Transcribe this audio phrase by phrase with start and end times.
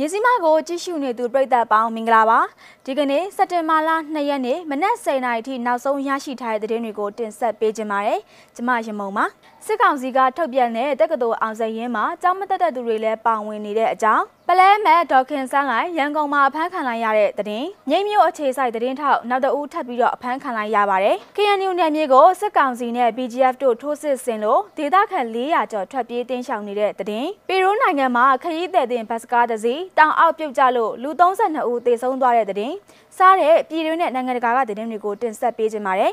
[0.00, 2.40] ညစီမကိုကြည့်ရှုနေသူပြည်သက်ပေါင်းမင်္ဂလာပါ
[2.84, 8.20] ဒီကနေ့စက်တင်ဘာလ2ရက်နေ့မနက်10:00နာရီထိနောက်ဆုံးရရှိထားတဲ့သတင်းတွေကိုတင်ဆက်ပေးကြပါမယ်
[8.56, 9.24] ကျမရမုံပါ
[9.66, 32.74] စစ်ကောင်စီကထုတ်ပြန်တဲ့တက္ကသိုလ်အောင်စရင်မှာကျောင်းမတက်တဲ့သူတွေလည်းပါဝင်နေတဲ့အကြောင်း ပလဲမဲ့ဒေါခင်ဆန်းလိုက်ရန်ကုန်မှာအဖမ်းခံလိုက်ရတဲ့သတင်းငိမ့်မျိုးအခြေဆိုင်သတင်းထောက်နောက်တဦးထပ်ပြီးတော့အဖမ်းခံလိုက်ရပါတယ် KNU နယ်မြေကိုစစ်ကောင်စီနဲ့ BGF တို့ထိုးစစ်ဆင်လို့ဒေသခံ400ကျော်ထွက်ပြေးတင်းရှောင်နေတဲ့သတင်းပီရူးနိုင်ငံမှာခရီးသည်တင်ဘတ်စကားတစ်စီးတောင်အောက်ပြုတ်ကျလို့လူ32ဦးသေဆုံးသွားတဲ့သတင်း
[33.16, 36.12] စားတဲ့ပြည်တွင်းနဲ့နိုင်ငံတကာကသတင်းတွေကိုတင်ဆက်ပေးကြပါမယ်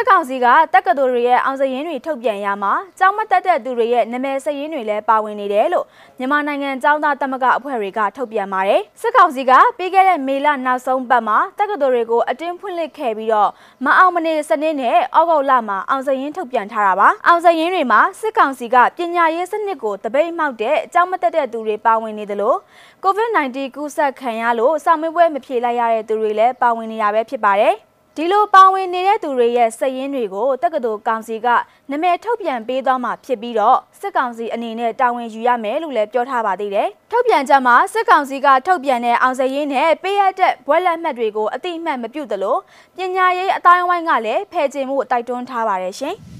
[0.00, 5.84] စစ်ကောင်စီကတက္ကသိုလ်တွေရဲ့အောင်စရင်တွေထုတ်ပြန်ရမှာကျောင်းမတက်တဲ့သူတွေရဲ့နာမည်စရင်တွေလည်းပါဝင်နေတယ်လို့
[6.18, 13.50] မြန်မာနိုင်ငံကျောင်းသားသမဂ္ဂအဖွဲ့တွေကထုတ်ပြန်ပါတယ်စစ်ကောင်စီကပြီးခဲ့တဲ့မေလနောက်ဆုံးပတ်မှာတက္ကသိုလ်တွေကိုအတင်းဖွင့်လှစ်ခဲ့ပြီးတော့
[13.84, 22.58] မအောင်မနေစနစ်နဲ့အောက်ဂုတ်လမှာအောင်စရင်ထုတ်ပြန်ထားတာပါအောင်စရင်တွေမှာစစ်ကောင်စီကပညာရေးစနစ်ကိုတပိတ်မှောက်တဲ့ကျောင်းမတက်တဲ့သူတွေပါဝင်နေတယ်လို့
[23.04, 27.87] COVID-19 ကူးစက်ခံရလို့စာမေးပွဲမဖြေလိုက်ရတဲ့သူတွေလည်းပါဝင်နေတာပဲဖြစ်ပါတယ်
[28.20, 31.46] ဒီလိုပါဝင်နေတဲ့သူတွေရဲ့စည်ရင်းတွေကိုတက္ကသိုလ်ကောင်စီက
[31.90, 42.56] နာမည်ထုတ်ပြန်ပေးသွားမှာဖြစ်ပြီးတော့စစ်ကောင်စီအနေနဲ့တာဝန်ယူရမယ်လို့လည်းပြောထားပါသေးတယ်။ထုတ်ပြန်ချက်မှာစစ်ကောင်စီကထုတ်ပြန်တဲ့အောင်စည်ရင်းနဲ့ပေးရတဲ့ဘွဲလက်မှတ်တွေကိုအတိအမှတ်မပြုတ်သလို
[42.96, 46.16] ပညာရေးအတိုင်းဝိုင်းကလည်းဖယ်ကျင်မှုတိုက်တွန်းထားပါတယ်ရှင်။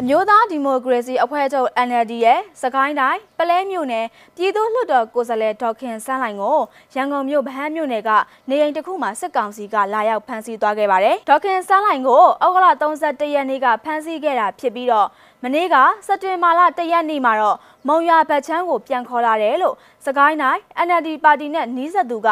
[0.00, 6.58] အမျိုးသားဒီမိုကရေစီအဖွဲ့ချုပ် NLD ရဲ့စကိုင်းတိုင်းပလဲမြို့နယ်ပြည်သူ့လွှတ်တော်ကိုယ်စားလှယ်ဒေါက်ခင်ဆန်းလိုင်ကို
[6.94, 8.10] ရန်ကုန်မြို့ဗဟန်းမြို့နယ်က
[8.50, 15.08] နေအိမ်တစ်ခုမှာစစ်ကောင်စီကလာရောက်ဖမ်းဆီးသွားခဲ့ပါတယ်။ဒေါက်ခင်ဆန်းလိုင်ကိုဩဂုတ်လ31ရက်နေ့ကဖမ်းဆီးခဲ့တာဖြစ်ပြီးတော့
[15.42, 17.56] မနေ့ကစက်တင်ဘာလ1ရက်နေ့မှာတော့
[17.88, 22.30] မုံရွာဘတ်ချမ်းကိုပြန်ခေါ်လာတယ်လို့စကိုင်းတိုင်း NLD ပါတီနဲ့နှီးဆက်သူက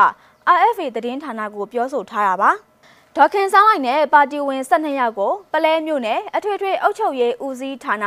[0.59, 2.53] RFA သတင်းဌာနကိုပြောဆိုထားတာပါ။
[3.19, 8.05] ဒေါခင်ဆောင်လိုက်နဲ့ပါတီဝင်12ယောက်ကိုပလဲမြို့နယ်အထွေထွေအုပ်ချုပ်ရေးဦးစီးဌာန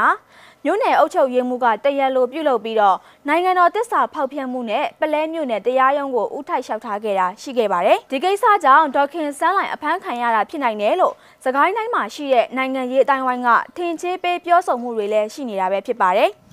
[0.66, 11.14] မြို့နယ်အုပ်ချုပ်ရေးမှူးကတရက်လိုပြုလုပ်ပြီးတော့နိုင်ငံတော်တစ္ဆာဖောက်ဖျက်မှုနဲ့ပလဲမြို့နယ်တရားရုံးကိုဥထိုက်လျှောက်ထားခဲ့တာရှိခဲ့ပါတယ်။ဒီကိစ္စကြောင့်ဒေါခင်ဆန်းလိုင်အဖမ်းခံရတာဖြစ်နိုင်တယ်လို့
[11.46, 16.32] စကိုင်းတိုင်းမှာရှိတဲ့နိုင်ငံရေးအတိုင်းဝိုင်းကထင်ချင်းပေးပြောဆိုမှုတွေလည်းရှိနေတာပဲဖြစ်ပါတယ်။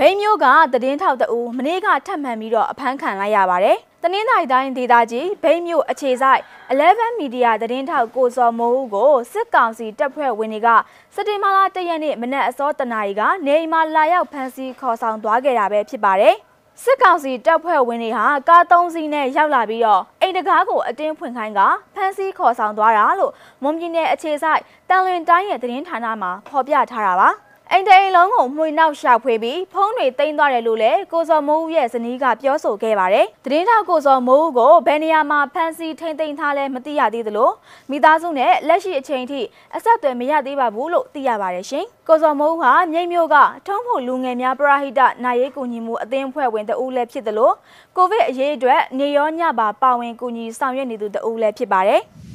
[0.00, 6.40] ဘိန်းမျိုးကသတင်းထောက်တအူမနေ့ကထပ်မံပြီးတော့အဖမ်းခံလိုက်ရပါတယ်။တနင်္သာရီတိုင်းဒေသကြီးဘိန်းမြို့အခြေဆိုင်
[6.80, 10.68] 11 Media သတင်းထောက်ကိုစောမိုးဦးကိုစစ်ကောင်စီတပ်ဖွဲ့ဝင်တွေက
[11.14, 16.34] စက်တင်ဘာလ၁ရက်နေ့မနက်အစောတနာရီကနေအိမ်မှာလာရောက်ဖမ်းဆီးခေါ်ဆောင်သွားခဲ့တာပဲဖြစ်ပါတယ်။
[16.82, 21.60] စစ်ကောင်စီတပ်ဖွဲ့ဝင်တွေဟာကားသုံးစီးနဲ့ရောက်လာပြီးတော့အိမ်တကားကိုအတင်းဖွင့်ခိုင်းက
[21.94, 23.32] ဖမ်းဆီးခေါ်ဆောင်သွားတာလို့
[23.62, 27.30] မွန်ပြည်နယ်အခြေဆိုင်တန်လွင်တိုင်းရဲ့သတင်းဌာနမှာဖော်ပြထားတာပါ။
[27.72, 37.50] အိမ်တအိမ်လုံးကိုမှွေနောက်ရှာဖွေပြီးဖုံးတွေတင်သွားတယ်လို့လည်းကိုစော်မိုးဦးရဲ့ဇနီးကပြောဆိုခဲ့ပါတယ်။သတင်းထောက်ကိုစော်မိုးဦးကိုဘယ်နေရာမှာဖမ်းဆီးထိန်းသိမ်းထားလဲမသိရသေးသလို
[37.90, 39.40] မိသားစုနဲ့လက်ရှိအချိန်ထိ
[39.76, 43.36] အဆက်အသွယ်မရသေးပါဘူးလို့သိရပါတယ်ရှင်။ကိုစော်မိုးဦးဟာမြိတ်မြို့က
[43.66, 47.52] ထုံးဖို့လူငယ်များပရာဟိတနိုင်ရေးကူညီမှုအသင်းအဖွဲ့ဝင်တဦးလည်းဖြစ်သလို
[47.96, 52.02] ကိုဗစ်အရေးအတွက်နေရောညပါပါဝင်ကူညီဆောင်ရွက်နေသူတဦးလည်းဖြစ်ပါတယ်။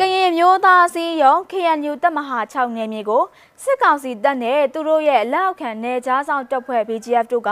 [0.00, 3.22] ကရင်မျိုးသားစီယုံ KNU တပ်မဟာ6နယ်မြေကို
[3.62, 7.50] စစ်ကောင်စီတပ်နဲ့သူတို့ရဲ့လက်အောက်ခံနယ်ကြားဆောင်တပ်ဖွဲ့ BGF တို့က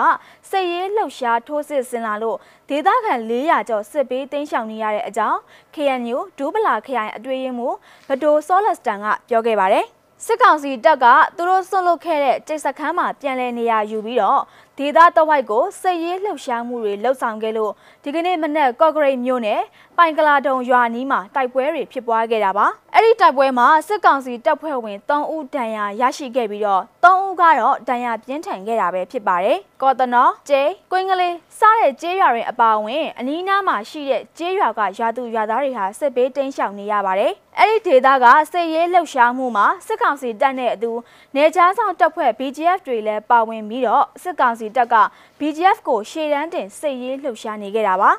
[0.50, 2.38] စစ်ရေးလှုပ်ရှားထိုးစစ်ဆင်လာလို့
[2.68, 5.38] ဒေသခံ400ကျော်စစ်ပေးတင်းရှောင်နေရတဲ့အကြောင်း
[5.74, 7.68] KNU ဒူးပလာခရိုင်အတွေ့အမှု
[8.08, 9.86] ဗဒိုဆောလစတန်ကပြောခဲ့ပါတယ်
[10.26, 14.42] စစ်ကောင်စီတပ်ကသူတို့ဆွတ်လွတ်ခဲ့တဲ့တိတ်စခန်းမှာပြန်လည်နေရာယူပြီးတော့
[14.78, 17.72] ဒေသတဝိုက်ကိုစစ်ရေးလှုပ်ရှားမှုတွေလှုပ်ဆောင်ခဲ့လို့
[18.02, 19.60] ဒီကနေ့မနက်ကော့ဂရိတ်မြို့နယ်
[19.98, 30.62] ပိုင်ကလာတုံရွာနီးမှာတိုက်ပွဲတွေဖြစ်ပွားခဲ့တာပါအဲ့ဒီတိုက်ပွဲမှာစစ်ကောင်စီတပ်ဖွဲ့ဝင်3ဦးဒဏ်ရာရရှိခဲ့ပြီးတော့3ဦးကတော့ဒဏ်ရာပြင်းထန်ခဲ့တာပဲဖြစ်ပါတယ်ကော်တနော်ကျဲ
[30.92, 40.92] ကွင်းကလေးစားတဲ့ကျေးရွာတွေအပါအဝင်အနီးနားမှာရှိတဲ့ကျေးရွာကရွာသူရွာသားတွေဟာစစ်ဘေးတိမ်းရှောင်နေရပါတယ်အဲ့ဒီဒေသကစစ်ရေးလှုပ်ရှားမှုမှာစစ်ကောင်စီတပ်နဲ့အတူ
[41.36, 44.96] နေကြားဆောင်တပ်ဖွဲ့ BGF တွေလည်းပါဝင်ပြီးတော့စစ်ကောင်စီတပ်က
[45.38, 48.10] BGF ကိုရှေ့တန်းတင်စစ်ရေးလှုပ်ရှားနေခဲ့တာပါ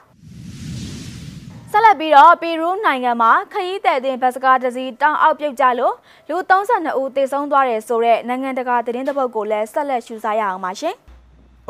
[1.72, 5.96] ဆက်လက်ပြီးတော့ပီရူးနိုင်ငံမှာခရီးသည်တင်ဘတ်စကားတစီတောင်အောက်ပြုတ်ကြလို့
[6.30, 10.96] လူ32ဦးသေဆုံးသွားတယ်ဆိုတဲ့နိုင်ငံတကာသတင်းတစ်ပုဒ်ကိုလည်းဆက်လက်ရှုစားရအောင်ပါရှင်။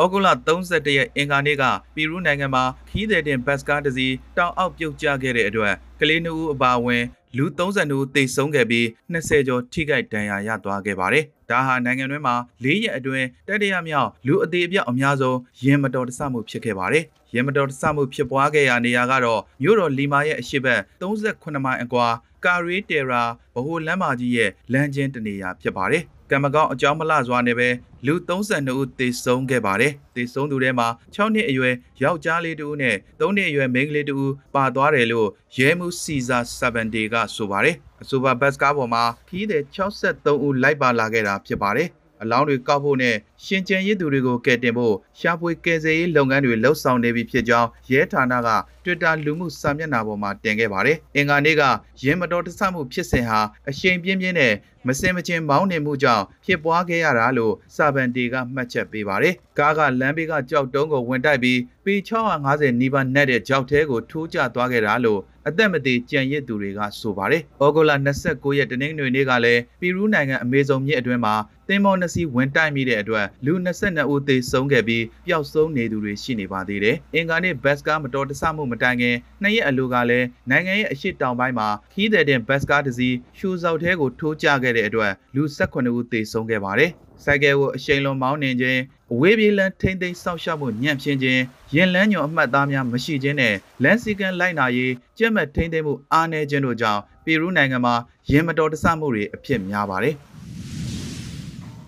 [0.01, 1.63] ဩဂုတ်လ31ရက်အင်္ဂါနေ့က
[1.95, 7.03] ပီရူးနိုင်ငံမှာခီးသည်တင်ဘတ်စကားတစီတောင်အောက်ပြုတ်ကျခဲ့တဲ့အတွက်ကလေးနှစ်ဦးအပါအဝင်
[7.37, 17.03] လူ32ဦးသေဆုံးခဲ့ပြီး20ကျော်ထိခိုက်ဒဏ်ရာရသွားခဲ့ပါတယ်။ဒါဟာနိုင်ငံတွင်းမှာ၄ရက်အတွင်းတတိယမြောက်လူအသေးအပြောက်အများဆုံးရင်မတော်တဆမှုဖြစ်ခဲ့ပါတယ်။
[17.35, 22.07] ရင်မတော်တဆမှုဖြစ်ပွားခဲ့ရာနေရာကတော့မြို့တော်လီမာရဲ့အရှိတ်38မိုင်အကွာ
[22.45, 23.23] ကာရီတေရာ
[23.55, 27.69] ဗဟိုလမ်းမကြီးရဲ့လမ်းချင်းတနေရာဖြစ်ပါတယ်။ကံမကောင်းအကြောင်းမလှစွာနဲ့ပဲ
[28.05, 34.17] လူ32ဦးသေဆုံးခဲ့ပါတယ်။သေဆုံးသူထဲမှာ6နှစ်အရွယ်ယောက်ျားလေးတူနဲ့3နှစ်အရွယ်မိန်းကလေးတူ
[34.55, 41.89] ပါသွားတယ်လို့ရဲမှုစီဇာ7 day ကဆိုပါတယ်။အဆိုပါဘတ်ကားပေါ်မှာခီးတဲ့63ဦးလိုက်ပါလာခဲ့တာဖြစ်ပါတယ်။
[42.23, 43.15] အလောင်းတွေကောက်ဖို့နဲ့
[43.45, 48.49] ရှင်ကျန်ရစ်သူတွေကိုကယ်တင်ဖို့ရှာဖွေကယ်ဆယ်ရေးလုပ်ငန်းတွေလှုပ်ဆောင်နေပြီဖြစ်ကြောင်းရဲဌာနက
[48.83, 51.63] Twitter လူမှုစာမျက်နှာပေါ်မှာတင်ခဲ့ပါတယ်။အင်္ဂါနေ့က
[52.03, 53.39] ရင်းမတော်တဆမှုဖြစ်စဉ်ဟာ
[53.69, 54.53] အရှိန်ပြင်းပြင်းနဲ့
[54.87, 67.91] မစင်မချင်းမောင်းနေမှုကြောင့်ဖြစ်ပွားခဲ့ရတာလို့စာဗန်တီကမှတ်ချက်ပေးပါတယ်။ကားကလမ်းဘေးကကြောက်တုံးကိုဝင်တိုက်ပြီးပေ650နီးပါးနဲ့တဲ့ကြောက်သေးကိုထိုးကျသွားခဲ့တာလို့အသက်မသေးကြံရစ်သူတွေကဆိုပါတယ်။ဩဂုတ်လ
[68.25, 71.35] 29ရက်တနင်္ဂနွေနေ့ကလည်းပီရူးနိုင်ငံအမေဇုံမြစ်အတွင်းမှာ
[71.67, 86.91] သင်္ဘောနှစ်စီးဝင်တိုက်မိတဲ့အတွက်လူ22ဦးသေဆုံးခဲ့ပြီးပျောက်ဆုံးနေသူတွေရှိနေပါသေးတယ်။အင်္ဂါနေ့ဘတ်စကားမတော်တဆမှုမတိုင်ခင်နှစ်ရက်အလိုကလည်းနိုင်ငံရဲ့အရှိတောင်ပိုင်းမှာခီးတဲ့တင်ဘတ်စကားတစ်စီးရှူစောက်ထဲကိုထိုးကျခဲ့တဲ့အတွက်လူ18ဦးသေဆုံးခဲ့ပါတယ်။
[87.23, 88.79] စိုက်ကဲကိုအရှိန်လွန်မောင်းနှင်ခြင်း
[89.15, 91.41] အဝေးပြေးလမ်းထိမ့်သိမ်းစောက်ရှောက်မှုညံ့ဖျင်းခြင်း
[91.75, 97.95] ရင်လန်းညွန်အမှတ်သားများမရှိခြင်းနဲ့လမ်းစည်းကမ်းလိုက်နာရေးကြက်မှတ်ထိမ့်သိမ်းမှုအားနည်းခြင်းတို့ကြောင့်ပီရူးနိုင်ငံမှာ
[98.31, 100.15] ရင်မတော်တဆမှုတွေအဖြစ်များပါတယ်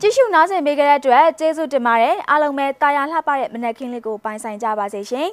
[0.02, 5.30] ကြည့်ရှုနားဆင်ပေးကြတဲ့အတွက်ကျေးဇူးတင်ပါတယ်အားလုံးပဲတာယာလှပတဲ့မနက်ခင်းလေးကိုပိုင်ဆိုင်ကြပါစေရှင်